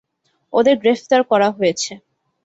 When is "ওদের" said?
0.53-0.75